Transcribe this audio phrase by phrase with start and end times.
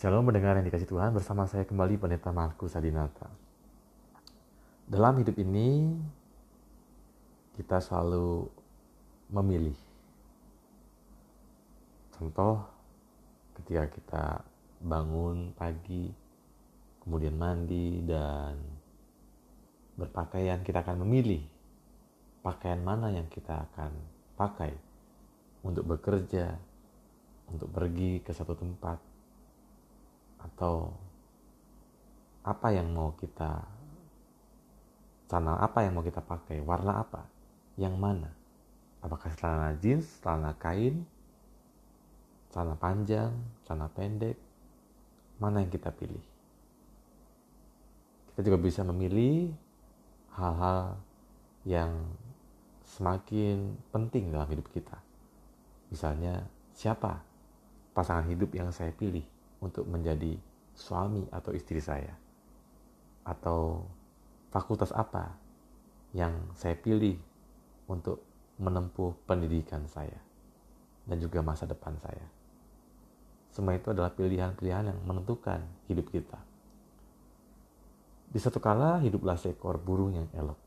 [0.00, 3.28] Shalom mendengar yang dikasih Tuhan bersama saya kembali Pendeta Markus Adinata.
[4.88, 5.92] Dalam hidup ini
[7.52, 8.48] kita selalu
[9.28, 9.76] memilih.
[12.16, 12.64] Contoh
[13.60, 14.24] ketika kita
[14.80, 16.08] bangun pagi,
[17.04, 18.56] kemudian mandi dan
[20.00, 21.44] berpakaian kita akan memilih
[22.40, 23.92] pakaian mana yang kita akan
[24.32, 24.72] pakai
[25.60, 26.56] untuk bekerja,
[27.52, 29.09] untuk pergi ke satu tempat
[30.40, 30.92] atau
[32.40, 33.60] apa yang mau kita
[35.30, 36.58] celana apa yang mau kita pakai?
[36.64, 37.22] Warna apa?
[37.78, 38.30] Yang mana?
[39.00, 41.06] Apakah celana jeans celana kain
[42.50, 43.30] celana panjang
[43.64, 44.36] celana pendek?
[45.38, 46.24] Mana yang kita pilih?
[48.32, 49.52] Kita juga bisa memilih
[50.36, 51.00] hal-hal
[51.64, 51.92] yang
[52.84, 54.98] semakin penting dalam hidup kita.
[55.88, 56.44] Misalnya
[56.74, 57.22] siapa
[57.94, 59.24] pasangan hidup yang saya pilih
[59.60, 60.36] untuk menjadi
[60.74, 62.12] suami atau istri saya?
[63.24, 63.84] Atau
[64.50, 65.36] fakultas apa
[66.16, 67.14] yang saya pilih
[67.86, 68.24] untuk
[68.60, 70.18] menempuh pendidikan saya
[71.06, 72.26] dan juga masa depan saya?
[73.50, 76.38] Semua itu adalah pilihan-pilihan yang menentukan hidup kita.
[78.30, 80.58] Di satu kala hiduplah seekor burung yang elok,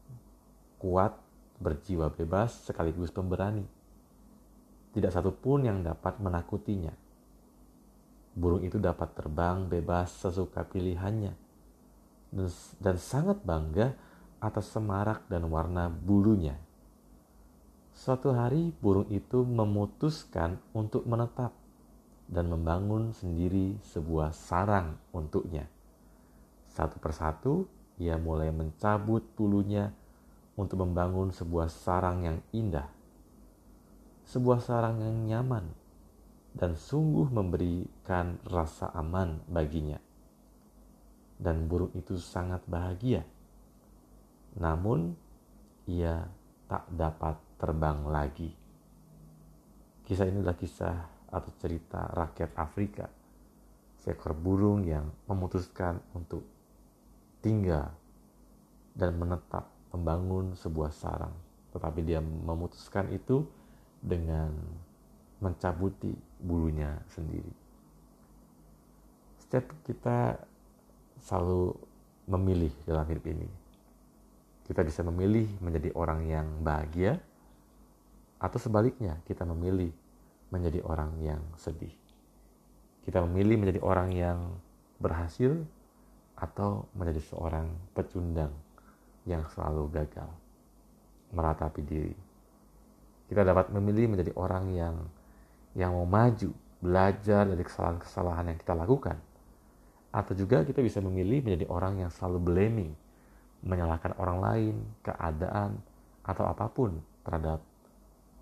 [0.84, 1.16] kuat,
[1.64, 3.64] berjiwa bebas sekaligus pemberani.
[4.92, 6.92] Tidak satu pun yang dapat menakutinya
[8.34, 11.38] Burung itu dapat terbang bebas sesuka pilihannya
[12.82, 13.94] dan sangat bangga
[14.42, 16.58] atas semarak dan warna bulunya.
[17.94, 21.54] Suatu hari burung itu memutuskan untuk menetap
[22.26, 25.70] dan membangun sendiri sebuah sarang untuknya.
[26.74, 27.70] Satu persatu
[28.02, 29.94] ia mulai mencabut bulunya
[30.58, 32.90] untuk membangun sebuah sarang yang indah.
[34.26, 35.83] Sebuah sarang yang nyaman
[36.54, 39.98] dan sungguh memberikan rasa aman baginya.
[41.34, 43.26] Dan burung itu sangat bahagia.
[44.62, 45.18] Namun,
[45.90, 46.30] ia
[46.70, 48.54] tak dapat terbang lagi.
[50.06, 50.98] Kisah ini adalah kisah
[51.34, 53.10] atau cerita rakyat Afrika.
[53.98, 56.46] Seekor burung yang memutuskan untuk
[57.42, 57.92] tinggal
[58.94, 61.34] dan menetap membangun sebuah sarang.
[61.74, 63.42] Tetapi dia memutuskan itu
[64.04, 64.54] dengan
[65.44, 67.52] mencabuti bulunya sendiri.
[69.44, 70.40] Setiap kita
[71.20, 71.76] selalu
[72.32, 73.50] memilih dalam hidup ini.
[74.64, 77.20] Kita bisa memilih menjadi orang yang bahagia
[78.40, 79.92] atau sebaliknya kita memilih
[80.52, 81.92] menjadi orang yang sedih.
[83.04, 84.40] Kita memilih menjadi orang yang
[85.04, 85.52] berhasil
[86.40, 88.56] atau menjadi seorang pecundang
[89.28, 90.32] yang selalu gagal
[91.36, 92.16] meratapi diri.
[93.28, 94.96] Kita dapat memilih menjadi orang yang
[95.74, 99.18] yang mau maju, belajar dari kesalahan-kesalahan yang kita lakukan.
[100.14, 102.92] Atau juga kita bisa memilih menjadi orang yang selalu blaming,
[103.66, 105.82] menyalahkan orang lain, keadaan,
[106.24, 107.60] atau apa pun terhadap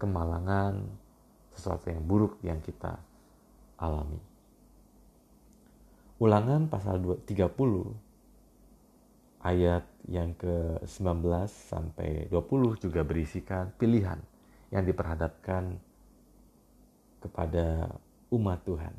[0.01, 0.83] kemalangan,
[1.55, 2.97] sesuatu yang buruk yang kita
[3.79, 4.19] alami.
[6.21, 7.25] Ulangan pasal 30
[9.41, 14.21] ayat yang ke-19 sampai 20 juga berisikan pilihan
[14.69, 15.81] yang diperhadapkan
[17.21, 17.93] kepada
[18.33, 18.93] umat Tuhan.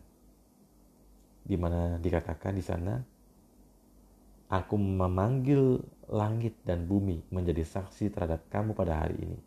[1.43, 2.95] Di mana dikatakan di sana,
[4.53, 5.81] Aku memanggil
[6.13, 9.41] langit dan bumi menjadi saksi terhadap kamu pada hari ini.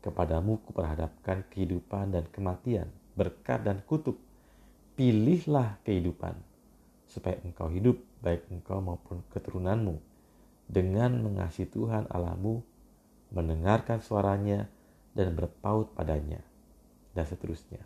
[0.00, 4.16] Kepadamu kuperhadapkan kehidupan dan kematian, berkat dan kutuk.
[4.96, 6.32] Pilihlah kehidupan,
[7.04, 10.00] supaya engkau hidup, baik engkau maupun keturunanmu,
[10.64, 12.64] dengan mengasihi Tuhan Allahmu,
[13.36, 14.64] mendengarkan suaranya,
[15.12, 16.40] dan berpaut padanya,
[17.12, 17.84] dan seterusnya.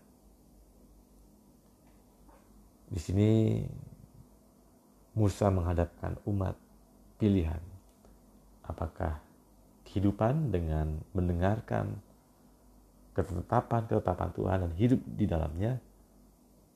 [2.86, 3.30] Di sini
[5.16, 6.54] Musa menghadapkan umat
[7.18, 7.58] pilihan.
[8.62, 9.18] Apakah
[9.88, 11.98] kehidupan dengan mendengarkan
[13.16, 15.80] ketetapan-ketetapan Tuhan dan hidup di dalamnya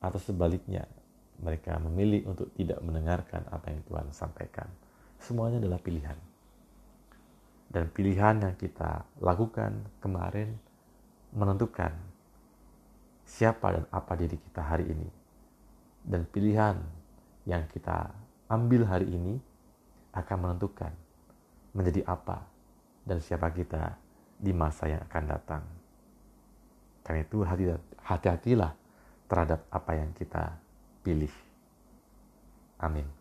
[0.01, 0.89] atau sebaliknya
[1.37, 4.67] mereka memilih untuk tidak mendengarkan apa yang Tuhan sampaikan.
[5.21, 6.17] Semuanya adalah pilihan.
[7.71, 10.57] Dan pilihan yang kita lakukan kemarin
[11.31, 11.93] menentukan
[13.23, 15.20] siapa dan apa diri kita hari ini
[16.05, 16.77] dan pilihan
[17.45, 18.09] yang kita
[18.49, 19.37] ambil hari ini
[20.11, 20.91] akan menentukan
[21.71, 22.43] menjadi apa
[23.07, 23.95] dan siapa kita
[24.41, 25.63] di masa yang akan datang.
[27.01, 27.41] Karena itu
[28.01, 28.71] hati-hatilah
[29.25, 30.57] terhadap apa yang kita
[31.01, 31.31] pilih.
[32.81, 33.20] Amin.